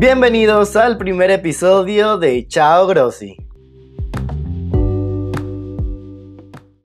Bienvenidos 0.00 0.76
al 0.76 0.96
primer 0.96 1.30
episodio 1.30 2.16
de 2.16 2.48
Chao 2.48 2.86
Grossi. 2.86 3.36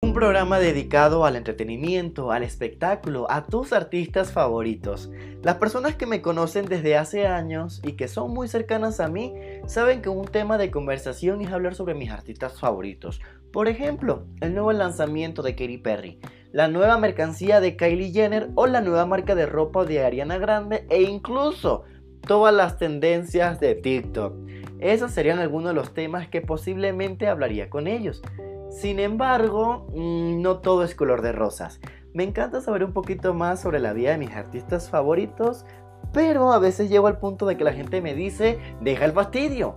Un 0.00 0.14
programa 0.14 0.59
dedicado 0.59 1.27
al 1.27 1.37
entretenimiento, 1.37 2.33
al 2.33 2.43
espectáculo, 2.43 3.30
a 3.30 3.45
tus 3.45 3.75
artistas 3.75 4.32
favoritos. 4.32 5.11
Las 5.43 5.57
personas 5.57 5.95
que 5.96 6.07
me 6.07 6.22
conocen 6.22 6.64
desde 6.64 6.96
hace 6.96 7.27
años 7.27 7.82
y 7.85 7.96
que 7.96 8.09
son 8.09 8.32
muy 8.32 8.48
cercanas 8.48 8.98
a 8.98 9.09
mí 9.09 9.35
saben 9.67 10.00
que 10.00 10.08
un 10.08 10.25
tema 10.25 10.57
de 10.57 10.71
conversación 10.71 11.43
es 11.43 11.53
hablar 11.53 11.75
sobre 11.75 11.93
mis 11.93 12.11
artistas 12.11 12.58
favoritos. 12.58 13.21
Por 13.53 13.68
ejemplo, 13.68 14.25
el 14.40 14.54
nuevo 14.54 14.72
lanzamiento 14.72 15.43
de 15.43 15.54
Katy 15.54 15.76
Perry, 15.76 16.18
la 16.50 16.68
nueva 16.68 16.96
mercancía 16.96 17.61
de 17.61 17.76
Kylie 17.76 18.11
Jenner 18.11 18.49
o 18.54 18.67
la 18.67 18.81
nueva 18.81 19.04
marca 19.04 19.35
de 19.35 19.44
ropa 19.44 19.85
de 19.85 20.03
Ariana 20.03 20.39
Grande 20.39 20.86
e 20.89 21.03
incluso 21.03 21.85
todas 22.26 22.54
las 22.54 22.79
tendencias 22.79 23.61
de 23.61 23.75
TikTok. 23.75 24.35
Esos 24.81 25.12
serían 25.12 25.39
algunos 25.39 25.71
de 25.71 25.75
los 25.75 25.94
temas 25.94 26.29
que 26.29 26.40
posiblemente 26.40 27.29
hablaría 27.29 27.71
con 27.71 27.86
ellos. 27.86 28.22
Sin 28.71 28.98
embargo, 28.98 29.86
mm, 29.95 30.40
no 30.40 30.58
todo 30.58 30.82
es 30.82 30.95
color 30.95 31.22
de 31.22 31.32
rosas. 31.32 31.81
Me 32.14 32.25
encanta 32.25 32.61
saber 32.61 32.84
un 32.84 32.92
poquito 32.92 33.34
más 33.34 33.61
sobre 33.61 33.78
la 33.78 33.92
vida 33.92 34.11
de 34.12 34.19
mis 34.19 34.33
artistas 34.33 34.91
favoritos, 34.91 35.64
pero 36.12 36.53
a 36.53 36.58
veces 36.58 36.91
llego 36.91 37.06
al 37.06 37.19
punto 37.19 37.47
de 37.47 37.56
que 37.56 37.64
la 37.64 37.72
gente 37.72 38.00
me 38.00 38.14
dice, 38.14 38.59
deja 38.81 39.05
el 39.05 39.12
fastidio. 39.12 39.77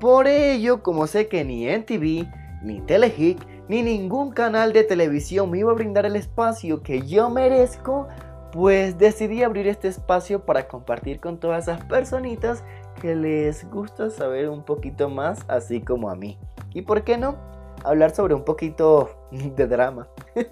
Por 0.00 0.26
ello, 0.26 0.82
como 0.82 1.06
sé 1.06 1.28
que 1.28 1.44
ni 1.44 1.66
NTV, 1.66 2.28
ni 2.62 2.80
Telehit, 2.86 3.42
ni 3.68 3.82
ningún 3.82 4.30
canal 4.30 4.72
de 4.72 4.84
televisión 4.84 5.50
me 5.50 5.58
iba 5.58 5.72
a 5.72 5.74
brindar 5.74 6.06
el 6.06 6.16
espacio 6.16 6.82
que 6.82 7.02
yo 7.02 7.30
merezco, 7.30 8.08
pues 8.56 8.96
decidí 8.96 9.42
abrir 9.42 9.66
este 9.66 9.86
espacio 9.88 10.46
para 10.46 10.66
compartir 10.66 11.20
con 11.20 11.38
todas 11.38 11.64
esas 11.64 11.84
personitas 11.84 12.64
que 13.02 13.14
les 13.14 13.70
gusta 13.70 14.08
saber 14.08 14.48
un 14.48 14.64
poquito 14.64 15.10
más, 15.10 15.44
así 15.46 15.82
como 15.82 16.08
a 16.08 16.16
mí. 16.16 16.38
¿Y 16.72 16.80
por 16.80 17.04
qué 17.04 17.18
no? 17.18 17.36
Hablar 17.84 18.14
sobre 18.14 18.32
un 18.32 18.46
poquito 18.46 19.28
de 19.30 19.66
drama. 19.66 20.08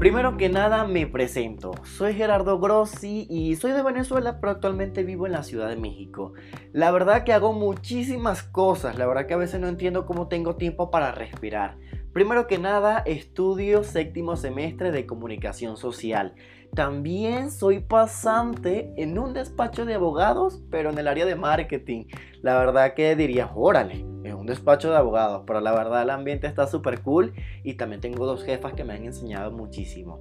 Primero 0.00 0.36
que 0.36 0.48
nada 0.48 0.84
me 0.88 1.06
presento, 1.06 1.70
soy 1.84 2.14
Gerardo 2.14 2.58
Grossi 2.58 3.28
y 3.30 3.54
soy 3.54 3.72
de 3.72 3.82
Venezuela 3.84 4.40
pero 4.40 4.50
actualmente 4.50 5.04
vivo 5.04 5.26
en 5.26 5.32
la 5.32 5.44
Ciudad 5.44 5.68
de 5.68 5.76
México. 5.76 6.32
La 6.72 6.90
verdad 6.90 7.22
que 7.22 7.32
hago 7.32 7.52
muchísimas 7.52 8.42
cosas, 8.42 8.98
la 8.98 9.06
verdad 9.06 9.26
que 9.26 9.34
a 9.34 9.36
veces 9.36 9.60
no 9.60 9.68
entiendo 9.68 10.04
cómo 10.04 10.26
tengo 10.26 10.56
tiempo 10.56 10.90
para 10.90 11.12
respirar. 11.12 11.76
Primero 12.12 12.48
que 12.48 12.58
nada 12.58 12.98
estudio 13.06 13.84
séptimo 13.84 14.34
semestre 14.34 14.90
de 14.90 15.06
comunicación 15.06 15.76
social. 15.76 16.34
También 16.74 17.52
soy 17.52 17.78
pasante 17.78 18.92
en 18.96 19.16
un 19.16 19.32
despacho 19.32 19.84
de 19.84 19.94
abogados, 19.94 20.60
pero 20.72 20.90
en 20.90 20.98
el 20.98 21.06
área 21.06 21.24
de 21.24 21.36
marketing. 21.36 22.06
La 22.42 22.58
verdad 22.58 22.94
que 22.94 23.14
diría, 23.14 23.52
órale, 23.54 24.04
es 24.24 24.34
un 24.34 24.46
despacho 24.46 24.90
de 24.90 24.96
abogados, 24.96 25.44
pero 25.46 25.60
la 25.60 25.72
verdad 25.72 26.02
el 26.02 26.10
ambiente 26.10 26.48
está 26.48 26.66
súper 26.66 27.00
cool 27.02 27.32
y 27.62 27.74
también 27.74 28.00
tengo 28.00 28.26
dos 28.26 28.42
jefas 28.42 28.72
que 28.72 28.82
me 28.82 28.94
han 28.94 29.04
enseñado 29.04 29.52
muchísimo. 29.52 30.20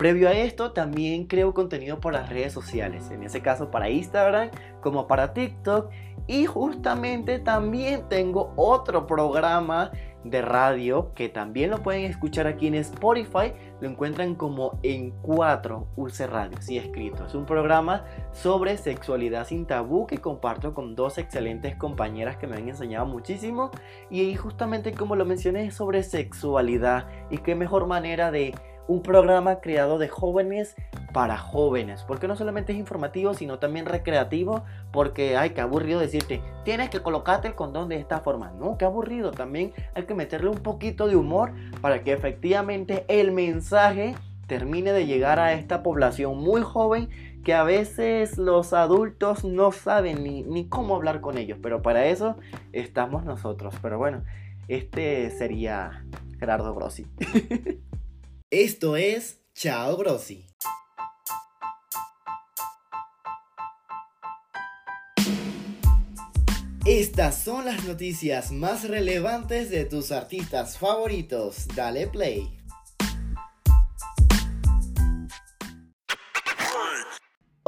Previo 0.00 0.30
a 0.30 0.32
esto, 0.32 0.72
también 0.72 1.26
creo 1.26 1.52
contenido 1.52 2.00
para 2.00 2.22
las 2.22 2.30
redes 2.30 2.52
sociales, 2.52 3.10
en 3.10 3.22
ese 3.22 3.42
caso 3.42 3.70
para 3.70 3.90
Instagram 3.90 4.50
como 4.80 5.06
para 5.06 5.32
TikTok. 5.32 5.90
Y 6.26 6.46
justamente 6.46 7.38
también 7.38 8.08
tengo 8.08 8.52
otro 8.56 9.06
programa 9.06 9.90
de 10.24 10.42
radio 10.42 11.12
que 11.14 11.28
también 11.28 11.70
lo 11.70 11.82
pueden 11.82 12.04
escuchar 12.04 12.46
aquí 12.46 12.66
en 12.66 12.74
Spotify. 12.74 13.52
Lo 13.80 13.88
encuentran 13.88 14.34
como 14.34 14.78
en 14.82 15.10
4 15.22 15.86
UC 15.96 16.20
Radio, 16.28 16.58
así 16.58 16.76
escrito. 16.76 17.24
Es 17.26 17.34
un 17.34 17.46
programa 17.46 18.04
sobre 18.32 18.76
sexualidad 18.76 19.46
sin 19.46 19.66
tabú 19.66 20.06
que 20.06 20.18
comparto 20.18 20.74
con 20.74 20.94
dos 20.94 21.18
excelentes 21.18 21.76
compañeras 21.76 22.36
que 22.36 22.46
me 22.46 22.56
han 22.56 22.68
enseñado 22.68 23.06
muchísimo. 23.06 23.70
Y 24.10 24.34
justamente 24.34 24.92
como 24.92 25.16
lo 25.16 25.24
mencioné 25.24 25.70
sobre 25.70 26.02
sexualidad 26.02 27.06
y 27.30 27.38
qué 27.38 27.54
mejor 27.54 27.86
manera 27.86 28.30
de 28.30 28.54
un 28.90 29.02
programa 29.02 29.60
creado 29.60 29.98
de 29.98 30.08
jóvenes 30.08 30.74
para 31.12 31.38
jóvenes, 31.38 32.02
porque 32.08 32.26
no 32.26 32.34
solamente 32.34 32.72
es 32.72 32.78
informativo, 32.78 33.34
sino 33.34 33.60
también 33.60 33.86
recreativo, 33.86 34.64
porque 34.90 35.36
ay, 35.36 35.50
qué 35.50 35.60
aburrido 35.60 36.00
decirte, 36.00 36.42
tienes 36.64 36.90
que 36.90 36.98
colocarte 36.98 37.46
el 37.46 37.54
condón 37.54 37.88
de 37.88 37.96
esta 37.96 38.18
forma. 38.18 38.50
No, 38.58 38.76
qué 38.78 38.84
aburrido, 38.84 39.30
también 39.30 39.72
hay 39.94 40.06
que 40.06 40.14
meterle 40.14 40.50
un 40.50 40.58
poquito 40.58 41.06
de 41.06 41.14
humor 41.14 41.52
para 41.80 42.02
que 42.02 42.12
efectivamente 42.12 43.04
el 43.06 43.30
mensaje 43.30 44.16
termine 44.48 44.92
de 44.92 45.06
llegar 45.06 45.38
a 45.38 45.52
esta 45.52 45.84
población 45.84 46.38
muy 46.38 46.62
joven 46.62 47.08
que 47.44 47.54
a 47.54 47.62
veces 47.62 48.38
los 48.38 48.72
adultos 48.72 49.44
no 49.44 49.70
saben 49.70 50.24
ni, 50.24 50.42
ni 50.42 50.66
cómo 50.66 50.96
hablar 50.96 51.20
con 51.20 51.38
ellos, 51.38 51.58
pero 51.62 51.80
para 51.80 52.06
eso 52.06 52.34
estamos 52.72 53.24
nosotros. 53.24 53.72
Pero 53.80 53.98
bueno, 53.98 54.24
este 54.66 55.30
sería 55.30 56.04
Gerardo 56.40 56.74
Grossi. 56.74 57.06
Esto 58.52 58.96
es 58.96 59.38
Chao 59.54 59.96
Grossi. 59.96 60.44
Estas 66.84 67.44
son 67.44 67.64
las 67.64 67.84
noticias 67.84 68.50
más 68.50 68.88
relevantes 68.88 69.70
de 69.70 69.84
tus 69.84 70.10
artistas 70.10 70.78
favoritos. 70.78 71.68
Dale 71.76 72.08
play. 72.08 72.59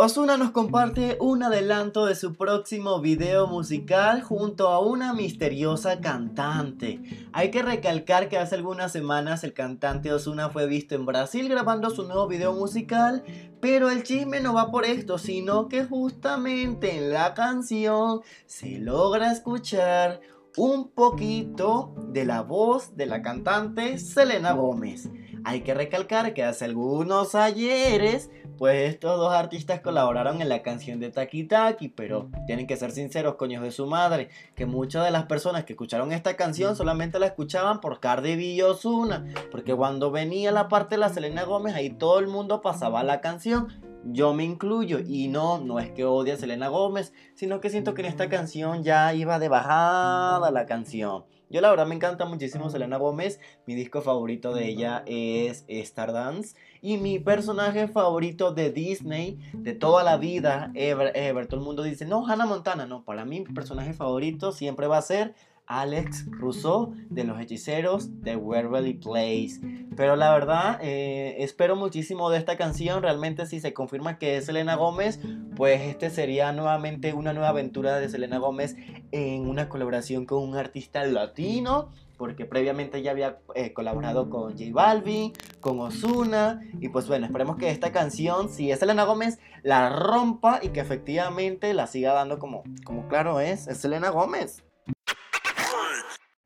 Osuna 0.05 0.37
nos 0.37 0.51
comparte 0.51 1.17
un 1.21 1.45
adelanto 1.45 2.07
de 2.07 2.17
su 2.17 2.35
próximo 2.35 3.01
video 3.01 3.47
musical 3.47 4.21
junto 4.21 4.67
a 4.67 4.81
una 4.81 5.13
misteriosa 5.13 6.01
cantante. 6.01 7.01
Hay 7.33 7.53
que 7.53 7.63
recalcar 7.63 8.29
que 8.29 8.37
hace 8.37 8.57
algunas 8.57 8.91
semanas 8.91 9.45
el 9.45 9.53
cantante 9.53 10.13
Osuna 10.13 10.51
fue 10.51 10.67
visto 10.67 10.97
en 10.97 11.07
Brasil 11.07 11.49
grabando 11.49 11.89
su 11.91 12.03
nuevo 12.03 12.27
video 12.27 12.53
musical, 12.53 13.23
pero 13.61 13.91
el 13.91 14.03
chisme 14.03 14.41
no 14.41 14.55
va 14.55 14.73
por 14.73 14.87
esto, 14.87 15.19
sino 15.19 15.69
que 15.69 15.85
justamente 15.85 16.97
en 16.97 17.13
la 17.13 17.33
canción 17.35 18.23
se 18.47 18.81
logra 18.81 19.31
escuchar 19.31 20.21
un 20.57 20.89
poquito 20.89 21.95
de 22.09 22.25
la 22.25 22.43
voz 22.43 22.97
de 22.97 23.07
la 23.07 23.23
cantante 23.23 23.99
Selena 23.99 24.51
Gómez. 24.51 25.09
Hay 25.45 25.63
que 25.63 25.75
recalcar 25.75 26.35
que 26.35 26.45
hace 26.45 26.65
algunos 26.65 27.35
ayeres 27.35 28.31
pues 28.63 28.91
estos 28.91 29.19
dos 29.19 29.33
artistas 29.33 29.81
colaboraron 29.81 30.41
en 30.41 30.49
la 30.49 30.63
canción 30.63 31.01
de 31.01 31.11
Taki 31.11 31.45
Taki, 31.49 31.89
pero 31.89 32.31
tienen 32.47 32.69
que 32.69 32.77
ser 32.77 32.93
sinceros, 32.93 33.35
coños 33.35 33.61
de 33.61 33.73
su 33.73 33.87
madre, 33.87 34.29
que 34.55 34.67
muchas 34.67 35.05
de 35.05 35.11
las 35.11 35.25
personas 35.25 35.65
que 35.65 35.73
escucharon 35.73 36.13
esta 36.13 36.37
canción 36.37 36.77
solamente 36.77 37.19
la 37.19 37.27
escuchaban 37.27 37.81
por 37.81 37.99
Cardi 37.99 38.37
B 38.37 38.43
y 38.45 38.63
Ozuna, 38.63 39.27
porque 39.51 39.75
cuando 39.75 40.13
venía 40.13 40.53
la 40.53 40.69
parte 40.69 40.95
de 40.95 41.01
la 41.01 41.09
Selena 41.09 41.43
Gómez, 41.43 41.75
ahí 41.75 41.91
todo 41.91 42.21
el 42.21 42.29
mundo 42.29 42.63
pasaba 42.63 43.03
la 43.03 43.21
canción. 43.21 43.67
Yo 44.05 44.33
me 44.33 44.45
incluyo 44.45 45.01
y 45.01 45.27
no, 45.27 45.59
no 45.59 45.81
es 45.81 45.91
que 45.91 46.05
odie 46.05 46.35
a 46.35 46.37
Selena 46.37 46.69
Gómez, 46.69 47.13
sino 47.35 47.61
que 47.61 47.69
siento 47.71 47.95
que 47.95 48.03
en 48.03 48.07
esta 48.07 48.29
canción 48.29 48.85
ya 48.85 49.13
iba 49.15 49.41
de 49.41 49.49
bajada 49.49 50.53
la 50.53 50.67
canción. 50.67 51.25
Yo 51.53 51.61
la 51.61 51.69
verdad 51.69 51.87
me 51.87 51.95
encanta 51.95 52.25
muchísimo 52.25 52.71
Selena 52.71 52.97
Gómez. 52.97 53.39
Mi 53.67 53.75
disco 53.75 54.01
favorito 54.01 54.55
de 54.55 54.69
ella 54.69 55.03
es 55.05 55.67
Stardance. 55.69 56.57
Y 56.81 56.97
mi 56.97 57.19
personaje 57.19 57.89
favorito 57.89 58.55
de 58.55 58.73
Disney 58.73 59.39
de 59.53 59.75
toda 59.75 60.03
la 60.03 60.17
vida, 60.17 60.73
ever, 60.75 61.13
ever. 61.15 61.47
Todo 61.47 61.61
el 61.61 61.67
mundo 61.67 61.83
dice, 61.83 62.07
no, 62.07 62.27
Hannah 62.27 62.47
Montana. 62.47 62.87
No, 62.87 63.05
para 63.05 63.27
mí 63.27 63.41
mi 63.41 63.53
personaje 63.53 63.93
favorito 63.93 64.53
siempre 64.53 64.87
va 64.87 64.97
a 64.97 65.03
ser 65.03 65.35
Alex 65.73 66.27
Rousseau 66.31 66.95
de 67.09 67.25
Los 67.25 67.41
Hechiceros 67.41 68.23
de 68.23 68.37
Waverly 68.37 68.95
Place. 68.95 69.61
Pero 69.97 70.17
la 70.17 70.33
verdad, 70.33 70.79
eh, 70.83 71.37
espero 71.39 71.77
muchísimo 71.77 72.31
de 72.31 72.39
esta 72.39 72.57
canción. 72.57 73.03
Realmente, 73.03 73.47
si 73.47 73.61
se 73.61 73.73
confirma 73.73 74.19
que 74.19 74.37
es 74.37 74.47
Selena 74.47 74.75
Gómez, 74.77 75.21
pues 75.57 75.81
este 75.83 76.11
sería 76.11 76.53
nuevamente 76.53 77.15
una 77.15 77.33
nueva 77.33 77.49
aventura 77.49 77.99
de 77.99 78.09
Selena 78.09 78.39
Gómez 78.39 78.77
en 79.13 79.49
una 79.49 79.69
colaboración 79.69 80.27
con 80.27 80.43
un 80.43 80.57
artista 80.57 81.05
latino. 81.05 81.91
Porque 82.19 82.45
previamente 82.45 83.03
ya 83.03 83.11
había 83.11 83.39
eh, 83.55 83.73
colaborado 83.73 84.31
con 84.31 84.53
J 84.53 84.67
Balvin, 84.73 85.33
con 85.61 85.81
Osuna. 85.81 86.61
Y 86.81 86.91
pues 86.91 87.09
bueno, 87.09 87.27
esperemos 87.27 87.57
que 87.57 87.71
esta 87.71 87.91
canción, 87.93 88.49
si 88.49 88.71
es 88.71 88.79
Selena 88.79 89.05
Gómez, 89.05 89.41
la 89.63 89.89
rompa 89.89 90.61
y 90.63 90.69
que 90.69 90.81
efectivamente 90.81 91.75
la 91.75 91.87
siga 91.87 92.13
dando 92.13 92.39
como, 92.39 92.63
como 92.85 93.09
claro 93.09 93.41
es, 93.41 93.67
es 93.67 93.79
Selena 93.79 94.11
Gómez. 94.11 94.63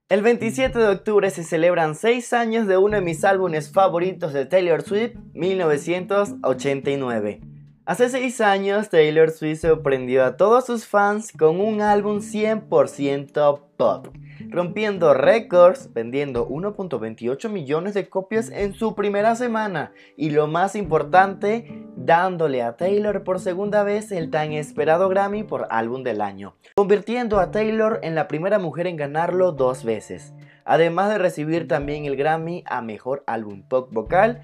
El 0.08 0.22
27 0.22 0.78
de 0.78 0.86
octubre 0.86 1.28
se 1.30 1.42
celebran 1.42 1.96
6 1.96 2.32
años 2.32 2.68
de 2.68 2.76
uno 2.76 2.94
de 2.94 3.02
mis 3.02 3.24
álbumes 3.24 3.72
favoritos 3.72 4.32
de 4.32 4.46
Taylor 4.46 4.82
Swift, 4.82 5.16
1989. 5.34 7.40
Hace 7.86 8.08
6 8.10 8.40
años 8.40 8.88
Taylor 8.88 9.32
Swift 9.32 9.62
sorprendió 9.62 10.24
a 10.24 10.36
todos 10.36 10.66
sus 10.66 10.86
fans 10.86 11.32
con 11.36 11.60
un 11.60 11.80
álbum 11.80 12.20
100% 12.20 13.62
pop, 13.76 14.06
rompiendo 14.50 15.14
récords, 15.14 15.92
vendiendo 15.92 16.48
1.28 16.48 17.48
millones 17.48 17.94
de 17.94 18.08
copias 18.08 18.50
en 18.50 18.74
su 18.74 18.94
primera 18.94 19.34
semana. 19.36 19.92
Y 20.16 20.30
lo 20.30 20.46
más 20.46 20.76
importante, 20.76 21.84
dándole 21.96 22.62
a 22.62 22.76
Taylor 22.76 23.24
por 23.24 23.40
segunda 23.40 23.82
vez 23.82 24.12
el 24.12 24.30
tan 24.30 24.52
esperado 24.52 25.08
Grammy 25.08 25.42
por 25.42 25.66
álbum 25.70 26.02
del 26.02 26.20
año, 26.20 26.54
convirtiendo 26.74 27.38
a 27.38 27.50
Taylor 27.50 28.00
en 28.02 28.14
la 28.14 28.28
primera 28.28 28.58
mujer 28.58 28.86
en 28.86 28.96
ganarlo 28.96 29.52
dos 29.52 29.84
veces, 29.84 30.34
además 30.64 31.10
de 31.10 31.18
recibir 31.18 31.68
también 31.68 32.04
el 32.04 32.16
Grammy 32.16 32.64
a 32.66 32.82
Mejor 32.82 33.24
Álbum 33.26 33.62
Pop 33.62 33.92
Vocal 33.92 34.42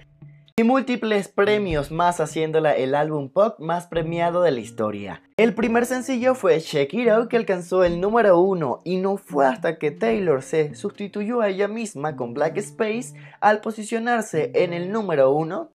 y 0.56 0.64
múltiples 0.64 1.28
premios 1.28 1.90
más 1.90 2.20
haciéndola 2.20 2.76
el 2.76 2.94
álbum 2.94 3.30
pop 3.30 3.58
más 3.58 3.86
premiado 3.86 4.42
de 4.42 4.50
la 4.50 4.60
historia. 4.60 5.22
El 5.36 5.54
primer 5.54 5.86
sencillo 5.86 6.34
fue 6.34 6.60
Shake 6.60 6.94
It 6.94 7.08
Out 7.08 7.28
que 7.28 7.36
alcanzó 7.36 7.84
el 7.84 8.00
número 8.00 8.38
uno 8.38 8.80
y 8.84 8.98
no 8.98 9.16
fue 9.16 9.46
hasta 9.46 9.78
que 9.78 9.90
Taylor 9.90 10.42
se 10.42 10.74
sustituyó 10.74 11.40
a 11.40 11.48
ella 11.48 11.68
misma 11.68 12.16
con 12.16 12.34
Black 12.34 12.58
Space 12.58 13.14
al 13.40 13.60
posicionarse 13.60 14.52
en 14.54 14.72
el 14.72 14.92
número 14.92 15.32
uno 15.32 15.72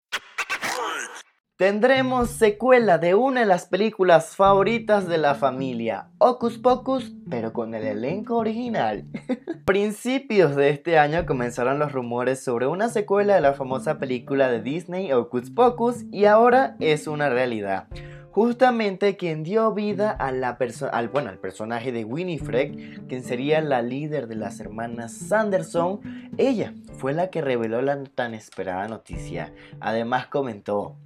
Tendremos 1.57 2.29
secuela 2.29 2.99
de 2.99 3.15
una 3.15 3.41
de 3.41 3.47
las 3.47 3.65
películas 3.65 4.37
favoritas 4.37 5.09
de 5.09 5.17
la 5.17 5.35
familia, 5.35 6.09
Ocus 6.19 6.59
Pocus, 6.59 7.15
pero 7.31 7.55
con 7.55 7.75
el 7.75 7.87
elenco 7.87 8.37
original. 8.37 9.07
Principios 9.65 10.55
de 10.55 10.69
este 10.69 10.99
año 10.99 11.25
comenzaron 11.25 11.79
los 11.79 11.93
rumores 11.93 12.45
sobre 12.45 12.67
una 12.67 12.91
secuela 12.91 13.37
de 13.37 13.41
la 13.41 13.55
famosa 13.55 13.99
película 13.99 14.51
de 14.51 14.61
Disney 14.61 15.11
Ocus 15.15 15.49
Pocus 15.49 16.05
y 16.13 16.27
ahora 16.27 16.77
es 16.79 17.07
una 17.07 17.31
realidad 17.31 17.89
justamente 18.37 19.17
quien 19.17 19.45
dio 19.45 19.73
vida 19.73 20.11
a 20.11 20.31
la 20.31 20.59
al, 20.93 21.09
bueno, 21.09 21.31
al 21.31 21.39
personaje 21.39 21.91
de 21.91 22.05
Winifred, 22.05 23.07
quien 23.09 23.25
sería 23.25 23.63
la 23.63 23.81
líder 23.81 24.27
de 24.27 24.35
las 24.35 24.61
hermanas 24.61 25.15
Sanderson, 25.15 26.01
ella 26.37 26.75
fue 26.99 27.15
la 27.15 27.31
que 27.31 27.41
reveló 27.41 27.81
la 27.81 28.05
tan 28.05 28.35
esperada 28.35 28.89
noticia. 28.89 29.55
Además 29.81 30.27
comentó, 30.27 30.99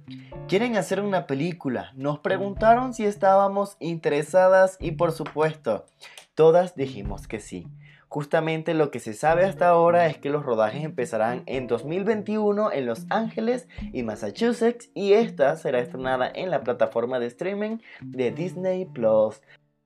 quieren 0.49 0.75
hacer 0.75 0.99
una 0.99 1.25
película, 1.25 1.93
nos 1.95 2.19
preguntaron 2.19 2.93
si 2.93 3.05
estábamos 3.05 3.77
interesadas 3.79 4.75
y 4.81 4.91
por 4.91 5.13
supuesto, 5.13 5.85
todas 6.35 6.75
dijimos 6.75 7.29
que 7.29 7.39
sí. 7.39 7.65
Justamente 8.11 8.73
lo 8.73 8.91
que 8.91 8.99
se 8.99 9.13
sabe 9.13 9.45
hasta 9.45 9.69
ahora 9.69 10.07
es 10.07 10.17
que 10.17 10.29
los 10.29 10.43
rodajes 10.43 10.83
empezarán 10.83 11.43
en 11.45 11.67
2021 11.67 12.73
en 12.73 12.85
Los 12.85 13.05
Ángeles 13.09 13.69
y 13.93 14.03
Massachusetts 14.03 14.89
y 14.93 15.13
esta 15.13 15.55
será 15.55 15.79
estrenada 15.79 16.29
en 16.35 16.49
la 16.49 16.61
plataforma 16.61 17.19
de 17.19 17.27
streaming 17.27 17.77
de 18.01 18.31
Disney 18.31 18.83
Plus. 18.83 19.39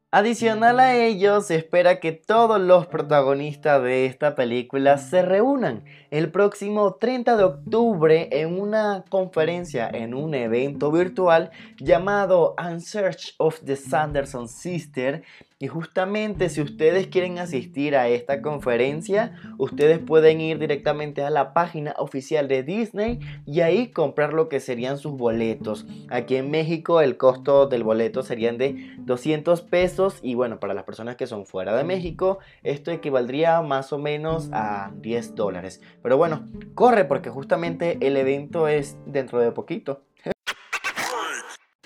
Adicional 0.10 0.80
a 0.80 0.96
ello, 0.96 1.42
se 1.42 1.56
espera 1.56 2.00
que 2.00 2.14
todos 2.14 2.60
los 2.60 2.88
protagonistas 2.88 3.84
de 3.84 4.06
esta 4.06 4.34
película 4.34 4.98
se 4.98 5.22
reúnan 5.22 5.84
el 6.10 6.32
próximo 6.32 6.96
30 6.96 7.36
de 7.36 7.44
octubre 7.44 8.30
en 8.32 8.60
una 8.60 9.04
conferencia, 9.10 9.90
en 9.94 10.14
un 10.14 10.34
evento 10.34 10.90
virtual 10.90 11.52
llamado 11.78 12.56
Unsearch 12.58 13.36
of 13.40 13.60
the 13.66 13.76
Sanderson 13.76 14.48
Sister, 14.48 15.24
y 15.58 15.68
justamente 15.68 16.50
si 16.50 16.62
ustedes 16.62 17.08
quieren 17.08 17.40
asistir 17.40 17.96
a 17.96 18.10
esta 18.10 18.42
conferencia, 18.42 19.40
ustedes 19.58 20.00
pueden 20.00 20.42
ir 20.42 20.60
directamente 20.60 21.24
a 21.24 21.30
la 21.30 21.54
página 21.54 21.94
oficial 21.98 22.50
de 22.50 22.64
Disney 22.64 23.20
y 23.46 23.62
ahí 23.62 23.88
comprar 23.88 24.34
lo 24.34 24.50
que 24.50 24.60
serían 24.60 24.98
sus 24.98 25.14
boletos. 25.14 25.86
Aquí 26.10 26.36
en 26.36 26.52
México 26.52 27.00
el 27.00 27.16
costo 27.16 27.68
del 27.68 27.86
boleto 27.86 28.22
serían 28.22 28.58
de 28.58 28.96
200 29.00 29.62
pesos 29.62 30.20
y 30.22 30.36
bueno, 30.36 30.60
para 30.60 30.74
las 30.74 30.84
personas 30.84 31.16
que 31.16 31.26
son 31.26 31.46
fuera 31.46 31.76
de 31.76 31.86
México, 31.86 32.40
esto 32.64 32.92
equivaldría 32.92 33.62
más 33.62 33.94
o 33.94 33.98
menos 33.98 34.50
a 34.52 34.92
10 34.98 35.36
dólares. 35.36 35.82
Pero 36.04 36.18
bueno, 36.18 36.46
corre 36.74 37.06
porque 37.06 37.30
justamente 37.30 37.98
el 38.02 38.18
evento 38.18 38.68
es 38.68 38.98
dentro 39.06 39.40
de 39.40 39.54
poquito. 39.54 40.05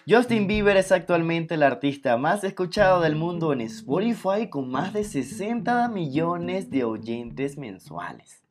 Justin 0.09 0.47
Bieber 0.47 0.75
es 0.75 0.91
actualmente 0.91 1.53
el 1.53 1.61
artista 1.61 2.17
más 2.17 2.43
escuchado 2.43 2.99
del 2.99 3.15
mundo 3.15 3.53
en 3.53 3.61
Spotify 3.61 4.49
con 4.49 4.71
más 4.71 4.91
de 4.91 5.03
60 5.03 5.87
millones 5.89 6.71
de 6.71 6.83
oyentes 6.83 7.59
mensuales. 7.59 8.41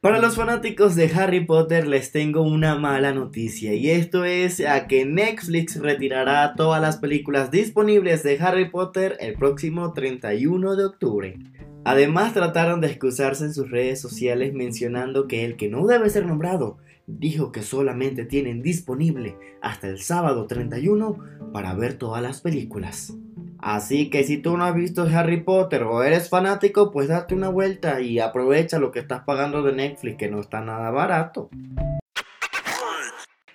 Para 0.00 0.18
los 0.18 0.34
fanáticos 0.34 0.96
de 0.96 1.12
Harry 1.14 1.46
Potter 1.46 1.86
les 1.86 2.10
tengo 2.10 2.42
una 2.42 2.74
mala 2.74 3.12
noticia 3.12 3.72
y 3.72 3.88
esto 3.90 4.24
es 4.24 4.58
a 4.66 4.88
que 4.88 5.06
Netflix 5.06 5.80
retirará 5.80 6.56
todas 6.56 6.82
las 6.82 6.96
películas 6.96 7.52
disponibles 7.52 8.24
de 8.24 8.36
Harry 8.40 8.68
Potter 8.70 9.16
el 9.20 9.34
próximo 9.34 9.92
31 9.92 10.74
de 10.74 10.84
octubre. 10.86 11.38
Además 11.84 12.34
trataron 12.34 12.80
de 12.80 12.88
excusarse 12.88 13.44
en 13.44 13.54
sus 13.54 13.70
redes 13.70 14.00
sociales 14.00 14.54
mencionando 14.54 15.28
que 15.28 15.44
el 15.44 15.56
que 15.56 15.68
no 15.68 15.86
debe 15.86 16.10
ser 16.10 16.26
nombrado 16.26 16.78
dijo 17.06 17.52
que 17.52 17.62
solamente 17.62 18.24
tienen 18.24 18.62
disponible 18.62 19.36
hasta 19.60 19.88
el 19.88 20.00
sábado 20.00 20.46
31 20.46 21.18
para 21.52 21.74
ver 21.74 21.94
todas 21.94 22.22
las 22.22 22.40
películas. 22.40 23.14
Así 23.58 24.10
que 24.10 24.24
si 24.24 24.36
tú 24.36 24.58
no 24.58 24.64
has 24.64 24.74
visto 24.74 25.04
Harry 25.04 25.42
Potter 25.42 25.84
o 25.84 26.02
eres 26.02 26.28
fanático, 26.28 26.90
pues 26.90 27.08
date 27.08 27.34
una 27.34 27.48
vuelta 27.48 28.00
y 28.00 28.18
aprovecha 28.18 28.78
lo 28.78 28.90
que 28.90 28.98
estás 28.98 29.22
pagando 29.24 29.62
de 29.62 29.72
Netflix, 29.72 30.18
que 30.18 30.30
no 30.30 30.40
está 30.40 30.60
nada 30.60 30.90
barato. 30.90 31.48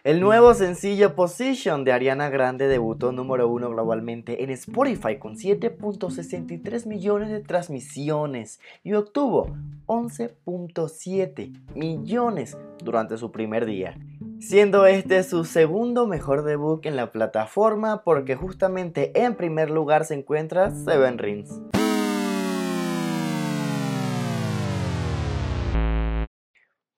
El 0.09 0.21
nuevo 0.21 0.55
sencillo 0.55 1.13
Position 1.13 1.83
de 1.83 1.91
Ariana 1.91 2.29
Grande 2.29 2.67
debutó 2.67 3.11
número 3.11 3.47
uno 3.47 3.69
globalmente 3.69 4.43
en 4.43 4.49
Spotify 4.49 5.19
con 5.19 5.35
7.63 5.35 6.87
millones 6.87 7.29
de 7.29 7.41
transmisiones 7.41 8.59
y 8.83 8.93
obtuvo 8.93 9.55
11.7 9.85 11.75
millones 11.75 12.57
durante 12.83 13.19
su 13.19 13.31
primer 13.31 13.67
día, 13.67 13.99
siendo 14.39 14.87
este 14.87 15.21
su 15.21 15.45
segundo 15.45 16.07
mejor 16.07 16.43
debut 16.43 16.83
en 16.87 16.95
la 16.95 17.11
plataforma 17.11 18.01
porque 18.01 18.35
justamente 18.35 19.11
en 19.13 19.35
primer 19.35 19.69
lugar 19.69 20.05
se 20.05 20.15
encuentra 20.15 20.71
Seven 20.71 21.19
Rings. 21.19 21.61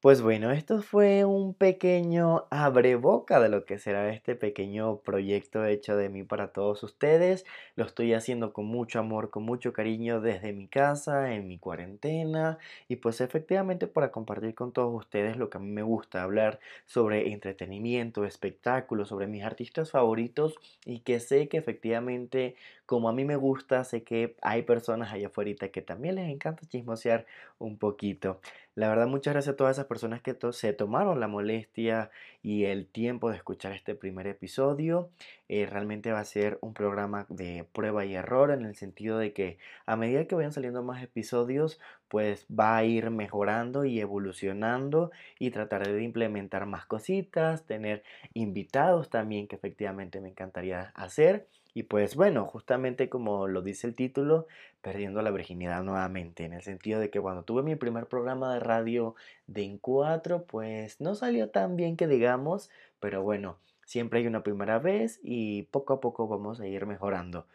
Pues 0.01 0.23
bueno, 0.23 0.49
esto 0.49 0.81
fue 0.81 1.25
un 1.25 1.53
pequeño 1.53 2.47
abreboca 2.49 3.39
de 3.39 3.49
lo 3.49 3.65
que 3.65 3.77
será 3.77 4.09
este 4.11 4.35
pequeño 4.35 4.97
proyecto 5.01 5.63
hecho 5.63 5.95
de 5.95 6.09
mí 6.09 6.23
para 6.23 6.51
todos 6.51 6.81
ustedes. 6.81 7.45
Lo 7.75 7.85
estoy 7.85 8.13
haciendo 8.15 8.51
con 8.51 8.65
mucho 8.65 8.97
amor, 8.97 9.29
con 9.29 9.43
mucho 9.43 9.73
cariño 9.73 10.19
desde 10.19 10.53
mi 10.53 10.67
casa, 10.67 11.33
en 11.35 11.47
mi 11.47 11.59
cuarentena 11.59 12.57
y 12.87 12.95
pues 12.95 13.21
efectivamente 13.21 13.85
para 13.85 14.11
compartir 14.11 14.55
con 14.55 14.71
todos 14.73 14.91
ustedes 14.95 15.37
lo 15.37 15.51
que 15.51 15.59
a 15.59 15.61
mí 15.61 15.67
me 15.69 15.83
gusta 15.83 16.23
hablar 16.23 16.59
sobre 16.87 17.31
entretenimiento, 17.31 18.25
espectáculos, 18.25 19.09
sobre 19.09 19.27
mis 19.27 19.43
artistas 19.43 19.91
favoritos 19.91 20.55
y 20.83 21.01
que 21.01 21.19
sé 21.19 21.47
que 21.47 21.57
efectivamente 21.57 22.55
como 22.87 23.07
a 23.07 23.13
mí 23.13 23.23
me 23.23 23.35
gusta, 23.37 23.83
sé 23.85 24.03
que 24.03 24.35
hay 24.41 24.63
personas 24.63 25.13
allá 25.13 25.27
afuera 25.27 25.69
que 25.71 25.81
también 25.81 26.15
les 26.15 26.29
encanta 26.29 26.65
chismosear 26.67 27.25
un 27.59 27.77
poquito. 27.77 28.41
La 28.73 28.87
verdad, 28.87 29.07
muchas 29.07 29.33
gracias 29.33 29.53
a 29.53 29.57
todas 29.57 29.75
esas 29.75 29.87
personas 29.87 30.21
que 30.21 30.37
se 30.53 30.71
tomaron 30.71 31.19
la 31.19 31.27
molestia 31.27 32.09
y 32.41 32.63
el 32.65 32.87
tiempo 32.87 33.29
de 33.29 33.35
escuchar 33.35 33.73
este 33.73 33.95
primer 33.95 34.27
episodio. 34.27 35.09
Eh, 35.49 35.65
realmente 35.65 36.13
va 36.13 36.21
a 36.21 36.25
ser 36.25 36.57
un 36.61 36.73
programa 36.73 37.25
de 37.27 37.67
prueba 37.73 38.05
y 38.05 38.15
error 38.15 38.49
en 38.51 38.63
el 38.65 38.75
sentido 38.75 39.17
de 39.17 39.33
que 39.33 39.57
a 39.85 39.97
medida 39.97 40.25
que 40.25 40.35
vayan 40.35 40.53
saliendo 40.53 40.83
más 40.83 41.03
episodios, 41.03 41.81
pues 42.11 42.45
va 42.47 42.75
a 42.75 42.83
ir 42.83 43.09
mejorando 43.09 43.85
y 43.85 44.01
evolucionando 44.01 45.11
y 45.39 45.51
trataré 45.51 45.93
de 45.93 46.03
implementar 46.03 46.65
más 46.65 46.85
cositas, 46.85 47.65
tener 47.65 48.03
invitados 48.33 49.09
también 49.09 49.47
que 49.47 49.55
efectivamente 49.55 50.19
me 50.19 50.27
encantaría 50.27 50.91
hacer. 50.93 51.47
Y 51.73 51.83
pues 51.83 52.17
bueno, 52.17 52.45
justamente 52.47 53.07
como 53.07 53.47
lo 53.47 53.61
dice 53.61 53.87
el 53.87 53.95
título, 53.95 54.45
perdiendo 54.81 55.21
la 55.21 55.31
virginidad 55.31 55.83
nuevamente, 55.83 56.43
en 56.43 56.51
el 56.51 56.63
sentido 56.63 56.99
de 56.99 57.09
que 57.09 57.21
cuando 57.21 57.43
tuve 57.43 57.63
mi 57.63 57.77
primer 57.77 58.07
programa 58.07 58.53
de 58.53 58.59
radio 58.59 59.15
de 59.47 59.63
en 59.63 59.77
4, 59.77 60.43
pues 60.43 60.99
no 60.99 61.15
salió 61.15 61.49
tan 61.49 61.77
bien 61.77 61.95
que 61.95 62.07
digamos, 62.07 62.69
pero 62.99 63.23
bueno, 63.23 63.57
siempre 63.85 64.19
hay 64.19 64.27
una 64.27 64.43
primera 64.43 64.79
vez 64.79 65.21
y 65.23 65.63
poco 65.63 65.93
a 65.93 66.01
poco 66.01 66.27
vamos 66.27 66.59
a 66.59 66.67
ir 66.67 66.85
mejorando. 66.85 67.45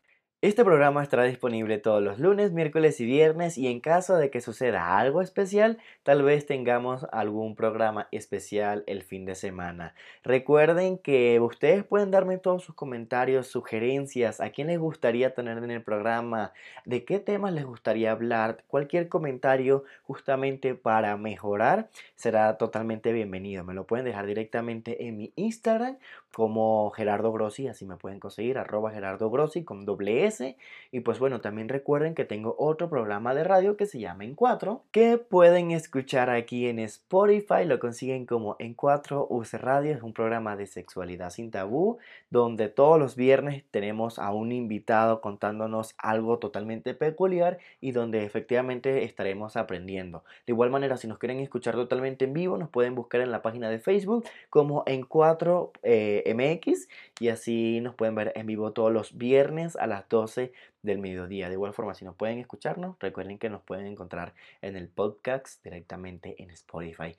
Este 0.46 0.64
programa 0.64 1.02
estará 1.02 1.24
disponible 1.24 1.78
todos 1.78 2.00
los 2.00 2.20
lunes, 2.20 2.52
miércoles 2.52 3.00
y 3.00 3.04
viernes 3.04 3.58
y 3.58 3.66
en 3.66 3.80
caso 3.80 4.16
de 4.16 4.30
que 4.30 4.40
suceda 4.40 4.96
algo 4.96 5.20
especial, 5.20 5.76
tal 6.04 6.22
vez 6.22 6.46
tengamos 6.46 7.04
algún 7.10 7.56
programa 7.56 8.06
especial 8.12 8.84
el 8.86 9.02
fin 9.02 9.24
de 9.24 9.34
semana. 9.34 9.96
Recuerden 10.22 10.98
que 10.98 11.40
ustedes 11.40 11.82
pueden 11.82 12.12
darme 12.12 12.38
todos 12.38 12.62
sus 12.62 12.76
comentarios, 12.76 13.48
sugerencias, 13.48 14.40
a 14.40 14.50
quién 14.50 14.68
les 14.68 14.78
gustaría 14.78 15.34
tener 15.34 15.58
en 15.58 15.72
el 15.72 15.82
programa, 15.82 16.52
de 16.84 17.04
qué 17.04 17.18
temas 17.18 17.52
les 17.52 17.64
gustaría 17.64 18.12
hablar, 18.12 18.62
cualquier 18.68 19.08
comentario 19.08 19.82
justamente 20.04 20.76
para 20.76 21.16
mejorar 21.16 21.88
será 22.14 22.56
totalmente 22.56 23.12
bienvenido. 23.12 23.64
Me 23.64 23.74
lo 23.74 23.84
pueden 23.84 24.04
dejar 24.04 24.26
directamente 24.26 25.08
en 25.08 25.16
mi 25.16 25.32
Instagram 25.34 25.98
como 26.30 26.90
Gerardo 26.90 27.32
Grossi, 27.32 27.66
así 27.66 27.84
me 27.84 27.96
pueden 27.96 28.20
conseguir, 28.20 28.58
arroba 28.58 28.92
Gerardo 28.92 29.28
Grossi 29.28 29.64
con 29.64 29.84
doble 29.84 30.26
S 30.26 30.35
13. 30.36 30.56
Y 30.92 31.00
pues 31.00 31.18
bueno, 31.18 31.40
también 31.40 31.68
recuerden 31.68 32.14
que 32.14 32.24
tengo 32.24 32.54
otro 32.58 32.88
programa 32.88 33.34
de 33.34 33.44
radio 33.44 33.76
que 33.76 33.86
se 33.86 33.98
llama 33.98 34.24
En 34.24 34.34
4, 34.34 34.82
que 34.92 35.18
pueden 35.18 35.70
escuchar 35.70 36.30
aquí 36.30 36.68
en 36.68 36.78
Spotify, 36.78 37.64
lo 37.66 37.78
consiguen 37.78 38.24
como 38.24 38.56
En 38.58 38.74
4 38.74 39.26
UC 39.28 39.54
Radio, 39.54 39.94
es 39.94 40.02
un 40.02 40.12
programa 40.12 40.56
de 40.56 40.66
sexualidad 40.66 41.30
sin 41.30 41.50
tabú, 41.50 41.98
donde 42.30 42.68
todos 42.68 42.98
los 42.98 43.16
viernes 43.16 43.64
tenemos 43.70 44.18
a 44.18 44.32
un 44.32 44.52
invitado 44.52 45.20
contándonos 45.20 45.94
algo 45.98 46.38
totalmente 46.38 46.94
peculiar 46.94 47.58
y 47.80 47.92
donde 47.92 48.24
efectivamente 48.24 49.04
estaremos 49.04 49.56
aprendiendo. 49.56 50.24
De 50.46 50.52
igual 50.52 50.70
manera, 50.70 50.96
si 50.96 51.08
nos 51.08 51.18
quieren 51.18 51.40
escuchar 51.40 51.74
totalmente 51.74 52.24
en 52.24 52.32
vivo, 52.32 52.58
nos 52.58 52.70
pueden 52.70 52.94
buscar 52.94 53.20
en 53.20 53.32
la 53.32 53.42
página 53.42 53.68
de 53.68 53.80
Facebook 53.80 54.24
como 54.50 54.82
En 54.86 55.02
4 55.04 55.72
eh, 55.82 56.34
MX 56.34 56.88
y 57.20 57.28
así 57.28 57.80
nos 57.80 57.94
pueden 57.94 58.14
ver 58.14 58.32
en 58.34 58.46
vivo 58.46 58.72
todos 58.72 58.92
los 58.92 59.16
viernes 59.16 59.76
a 59.76 59.86
las 59.86 60.06
12 60.26 60.52
del 60.82 60.98
mediodía. 60.98 61.48
De 61.48 61.54
igual 61.54 61.72
forma, 61.72 61.94
si 61.94 62.04
nos 62.04 62.16
pueden 62.16 62.38
escucharnos, 62.38 62.96
recuerden 62.98 63.38
que 63.38 63.48
nos 63.48 63.62
pueden 63.62 63.86
encontrar 63.86 64.34
en 64.60 64.76
el 64.76 64.88
podcast 64.88 65.62
directamente 65.62 66.42
en 66.42 66.50
Spotify. 66.50 67.16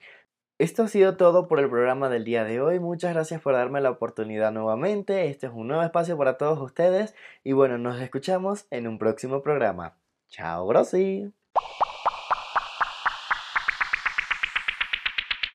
Esto 0.59 0.83
ha 0.83 0.87
sido 0.87 1.17
todo 1.17 1.47
por 1.47 1.59
el 1.59 1.69
programa 1.69 2.09
del 2.09 2.25
día 2.25 2.43
de 2.43 2.61
hoy. 2.61 2.79
Muchas 2.79 3.13
gracias 3.13 3.41
por 3.41 3.53
darme 3.53 3.79
la 3.79 3.91
oportunidad 3.91 4.51
nuevamente. 4.51 5.27
Este 5.27 5.45
es 5.45 5.53
un 5.53 5.67
nuevo 5.67 5.83
espacio 5.83 6.17
para 6.17 6.37
todos 6.37 6.59
ustedes. 6.59 7.13
Y 7.43 7.53
bueno, 7.53 7.77
nos 7.77 8.01
escuchamos 8.01 8.65
en 8.71 8.87
un 8.87 8.97
próximo 8.97 9.41
programa. 9.43 9.97
Chao, 10.29 10.65
Grossi. 10.67 11.36